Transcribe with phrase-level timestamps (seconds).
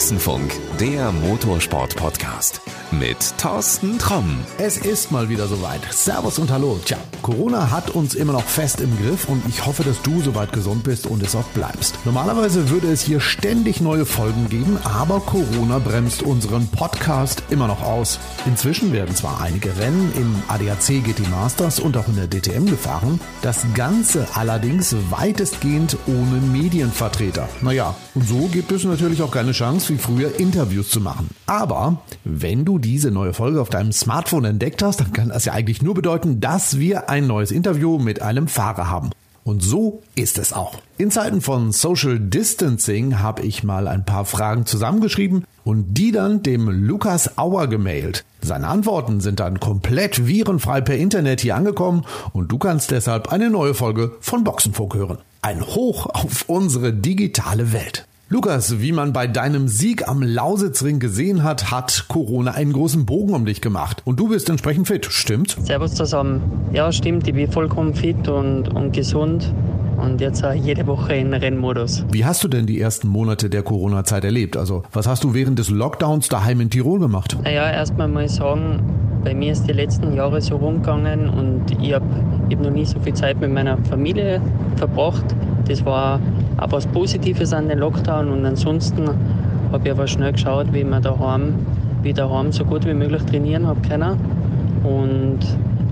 [0.00, 0.50] Boxenfunk,
[0.80, 4.40] der Motorsport-Podcast mit Thorsten Tromm.
[4.58, 5.80] Es ist mal wieder soweit.
[5.92, 6.80] Servus und Hallo.
[6.84, 10.52] Tja, Corona hat uns immer noch fest im Griff und ich hoffe, dass du soweit
[10.52, 11.98] gesund bist und es auch bleibst.
[12.04, 17.82] Normalerweise würde es hier ständig neue Folgen geben, aber Corona bremst unseren Podcast immer noch
[17.82, 18.18] aus.
[18.46, 23.20] Inzwischen werden zwar einige Rennen im ADAC GT Masters und auch in der DTM gefahren,
[23.42, 27.48] das Ganze allerdings weitestgehend ohne Medienvertreter.
[27.60, 31.28] Naja, und so gibt es natürlich auch keine Chance, wie früher Interviews zu machen.
[31.46, 35.52] Aber wenn du diese neue Folge auf deinem Smartphone entdeckt hast, dann kann das ja
[35.52, 39.10] eigentlich nur bedeuten, dass wir ein neues Interview mit einem Fahrer haben.
[39.42, 40.78] Und so ist es auch.
[40.96, 46.42] In Zeiten von Social Distancing habe ich mal ein paar Fragen zusammengeschrieben und die dann
[46.42, 48.24] dem Lukas Auer gemailt.
[48.42, 53.50] Seine Antworten sind dann komplett virenfrei per Internet hier angekommen und du kannst deshalb eine
[53.50, 55.18] neue Folge von Boxenfunk hören.
[55.42, 58.06] Ein Hoch auf unsere digitale Welt.
[58.32, 63.34] Lukas, wie man bei deinem Sieg am Lausitzring gesehen hat, hat Corona einen großen Bogen
[63.34, 64.02] um dich gemacht.
[64.04, 65.56] Und du bist entsprechend fit, stimmt's?
[65.60, 66.40] Servus zusammen.
[66.72, 67.26] Ja, stimmt.
[67.26, 69.52] Ich bin vollkommen fit und, und gesund.
[69.96, 72.04] Und jetzt jede Woche in Rennmodus.
[72.12, 74.56] Wie hast du denn die ersten Monate der Corona-Zeit erlebt?
[74.56, 77.36] Also, was hast du während des Lockdowns daheim in Tirol gemacht?
[77.42, 78.80] Naja, erstmal mal sagen,
[79.24, 82.06] bei mir ist die letzten Jahre so rumgegangen und ich habe
[82.48, 84.40] hab noch nie so viel Zeit mit meiner Familie
[84.76, 85.24] verbracht.
[85.66, 86.20] Das war
[86.60, 89.08] auch was Positives an den Lockdown und ansonsten
[89.72, 91.54] habe ich aber schnell geschaut, wie man daheim,
[92.02, 94.18] wie daheim so gut wie möglich trainieren habe können
[94.84, 95.38] und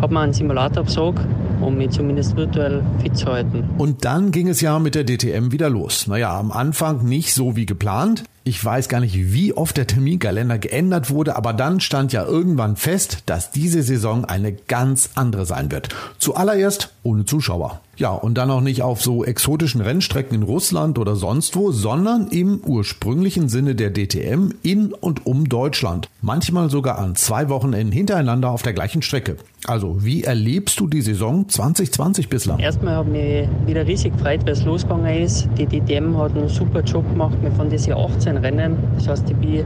[0.00, 1.26] habe mir einen Simulator besorgt
[1.60, 3.64] um mich zumindest virtuell fit zu halten.
[3.78, 6.06] Und dann ging es ja mit der DTM wieder los.
[6.06, 8.24] Naja, am Anfang nicht so wie geplant.
[8.48, 12.76] Ich weiß gar nicht, wie oft der Terminkalender geändert wurde, aber dann stand ja irgendwann
[12.76, 15.90] fest, dass diese Saison eine ganz andere sein wird.
[16.16, 17.82] Zuallererst ohne Zuschauer.
[17.98, 22.28] Ja, und dann auch nicht auf so exotischen Rennstrecken in Russland oder sonst wo, sondern
[22.28, 26.08] im ursprünglichen Sinne der DTM in und um Deutschland.
[26.22, 29.36] Manchmal sogar an zwei Wochenenden hintereinander auf der gleichen Strecke.
[29.66, 32.60] Also, wie erlebst du die Saison 2020 bislang?
[32.60, 35.48] Erstmal habe ich mich wieder riesig gefreut, weil es losgegangen ist.
[35.58, 37.36] Die DTM hat einen super Job gemacht.
[37.42, 38.76] Wir fahren das Jahr 18 Rennen.
[38.96, 39.64] Das heißt, ich bin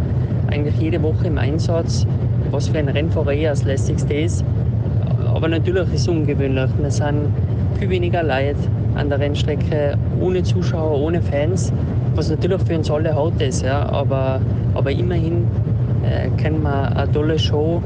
[0.50, 2.06] eigentlich jede Woche im Einsatz.
[2.50, 4.44] Was für ein Rennfahrer ich als lässigste ist.
[5.26, 6.70] Aber natürlich ist es ungewöhnlich.
[6.78, 7.32] Wir sind
[7.78, 8.56] viel weniger Leute
[8.94, 11.72] an der Rennstrecke, ohne Zuschauer, ohne Fans,
[12.14, 13.62] was natürlich für uns alle hart ist.
[13.62, 13.88] Ja.
[13.88, 14.40] Aber,
[14.74, 15.46] aber immerhin
[16.04, 17.82] äh, können wir eine tolle Show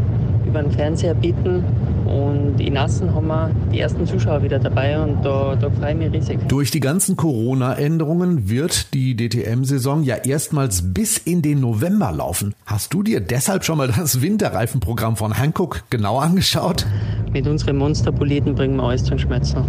[0.47, 1.65] über den Fernseher bieten
[2.06, 5.99] und in Assen haben wir die ersten Zuschauer wieder dabei und da, da freue ich
[5.99, 6.39] mich riesig.
[6.49, 12.55] Durch die ganzen Corona-Änderungen wird die DTM-Saison ja erstmals bis in den November laufen.
[12.65, 16.87] Hast du dir deshalb schon mal das Winterreifenprogramm von Hankook genau angeschaut?
[17.33, 19.65] Mit unseren Monsterpoliten bringen wir alles zum Schmerzen.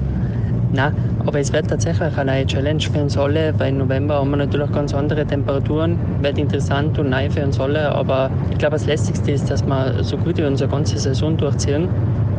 [0.74, 0.94] Nein,
[1.26, 4.38] aber es wird tatsächlich eine neue Challenge für uns alle, weil im November haben wir
[4.38, 5.98] natürlich ganz andere Temperaturen.
[6.22, 10.04] Wird interessant und neu für uns alle, aber ich glaube, das Lässigste ist, dass wir
[10.04, 11.88] so gut wie unsere ganze Saison durchziehen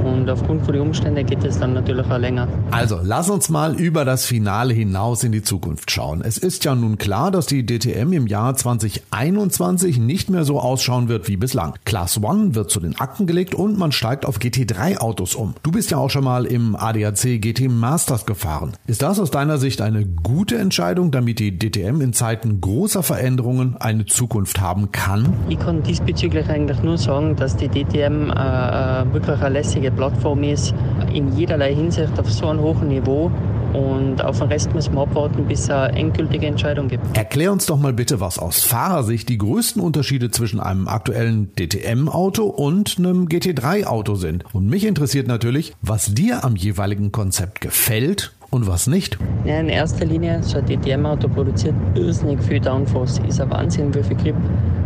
[0.04, 2.48] und aufgrund von den Umständen geht es dann natürlich auch länger.
[2.70, 6.22] Also, lass uns mal über das Finale hinaus in die Zukunft schauen.
[6.22, 11.09] Es ist ja nun klar, dass die DTM im Jahr 2021 nicht mehr so ausschauen
[11.09, 11.75] wird wie bislang.
[11.84, 15.54] Class One wird zu den Akten gelegt und man steigt auf GT3 Autos um.
[15.62, 18.72] Du bist ja auch schon mal im ADAC GT Masters gefahren.
[18.86, 23.76] Ist das aus deiner Sicht eine gute Entscheidung, damit die DTM in Zeiten großer Veränderungen
[23.78, 25.32] eine Zukunft haben kann?
[25.48, 30.43] Ich kann diesbezüglich eigentlich nur sagen, dass die DTM äh, äh, wirklich eine lässige Plattform
[30.43, 30.75] ist,
[31.12, 33.31] in jederlei Hinsicht auf so einem hohen Niveau.
[33.72, 37.04] Und auf den Rest müssen wir abwarten, bis es eine endgültige Entscheidung gibt.
[37.15, 42.44] Erklär uns doch mal bitte, was aus Fahrersicht die größten Unterschiede zwischen einem aktuellen DTM-Auto
[42.44, 44.44] und einem GT3-Auto sind.
[44.54, 49.19] Und mich interessiert natürlich, was dir am jeweiligen Konzept gefällt und was nicht?
[49.44, 53.21] Ja, in erster Linie, so ein DTM-Auto produziert irrsinnig viel Downforce.
[53.28, 54.37] Ist ein Wahnsinn, wie viel Grip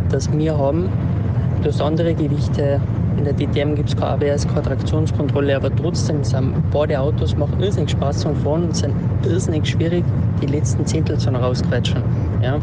[0.09, 0.89] das wir haben.
[1.61, 2.81] Du hast andere Gewichte,
[3.17, 7.61] in der DTM gibt es kein ABS, keine Traktionskontrolle, aber trotzdem sind beide Autos machen
[7.61, 8.93] irrsinnig Spaß zum Fahren und sind
[9.25, 10.03] irrsinnig schwierig,
[10.41, 12.03] die letzten Zehntel zu rausquetschen.
[12.41, 12.59] Ja?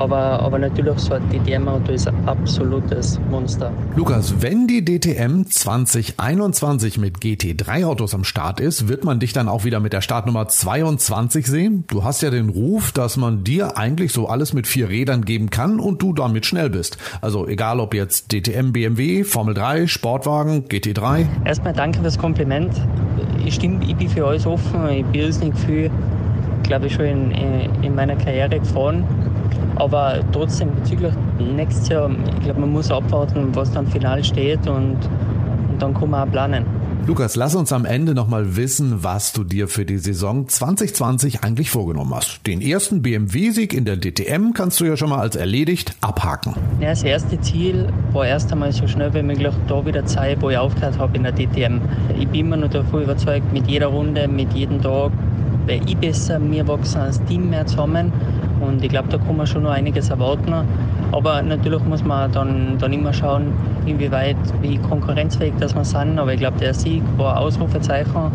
[0.00, 3.70] Aber, aber natürlich so ein DTM-Auto ist ein absolutes Monster.
[3.96, 9.64] Lukas, wenn die DTM 2021 mit GT3-Autos am Start ist, wird man dich dann auch
[9.64, 11.84] wieder mit der Startnummer 22 sehen?
[11.88, 15.50] Du hast ja den Ruf, dass man dir eigentlich so alles mit vier Rädern geben
[15.50, 16.96] kann und du damit schnell bist.
[17.20, 21.26] Also egal ob jetzt DTM, BMW, Formel 3, Sportwagen, GT3.
[21.44, 22.72] Erstmal danke fürs Kompliment.
[23.44, 24.88] Ich stimme, ich bin für alles offen.
[24.88, 25.90] Ich bin nicht viel,
[26.62, 29.04] glaube ich, schon in, in meiner Karriere gefahren
[29.76, 34.96] aber trotzdem bezüglich nächstes Jahr, ich glaube, man muss abwarten, was dann final steht und,
[35.70, 36.64] und dann kann man auch planen.
[37.06, 41.70] Lukas, lass uns am Ende nochmal wissen, was du dir für die Saison 2020 eigentlich
[41.70, 42.46] vorgenommen hast.
[42.46, 46.54] Den ersten BMW-Sieg in der DTM kannst du ja schon mal als erledigt abhaken.
[46.78, 50.50] Ja, das erste Ziel war erst einmal so schnell wie möglich da wieder Zeit, wo
[50.50, 51.80] ich aufgehört habe in der DTM.
[52.18, 55.10] Ich bin immer noch davon überzeugt, mit jeder Runde, mit jedem Tag
[55.66, 58.12] werde ich besser, wir wachsen als Team mehr zusammen
[58.70, 60.54] und ich glaube, da kann man schon noch einiges erwarten.
[61.12, 63.52] Aber natürlich muss man dann, dann immer schauen,
[63.86, 66.18] inwieweit, wie konkurrenzfähig das wir sind.
[66.18, 68.30] Aber ich glaube, der Sieg war Ausrufezeichen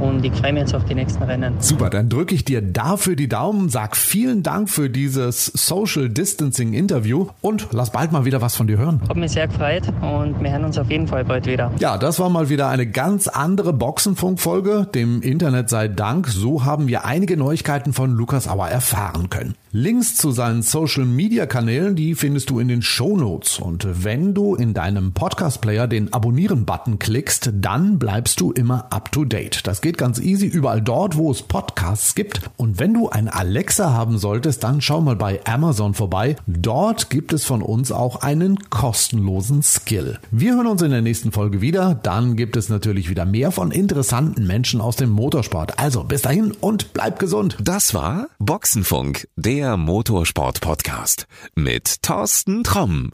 [0.00, 1.54] und ich freue mich jetzt auf die nächsten Rennen.
[1.58, 6.72] Super, dann drücke ich dir dafür die Daumen, sag vielen Dank für dieses Social Distancing
[6.72, 9.00] Interview und lass bald mal wieder was von dir hören.
[9.08, 11.70] Hat mich sehr gefreut und wir hören uns auf jeden Fall bald wieder.
[11.78, 14.88] Ja, das war mal wieder eine ganz andere Boxenfunk-Folge.
[14.94, 16.28] Dem Internet sei Dank.
[16.28, 19.54] So haben wir einige Neuigkeiten von Lukas Auer erfahren können.
[19.72, 23.60] Links zu seinen Social Media Kanälen, die findest du in den Show Notes.
[23.60, 29.12] Und wenn du in deinem Podcast Player den Abonnieren-Button klickst, dann bleibst du immer up
[29.12, 29.60] to date.
[29.68, 32.40] Das geht ganz easy überall dort, wo es Podcasts gibt.
[32.56, 36.36] Und wenn du ein Alexa haben solltest, dann schau mal bei Amazon vorbei.
[36.48, 40.18] Dort gibt es von uns auch einen kostenlosen Skill.
[40.30, 41.94] Wir hören uns in der nächsten Folge wieder.
[42.02, 45.78] Dann gibt es natürlich wieder mehr von interessanten Menschen aus dem Motorsport.
[45.78, 47.56] Also bis dahin und bleib gesund.
[47.62, 53.12] Das war Boxenfunk, der der Motorsport-Podcast mit Thorsten Tromm.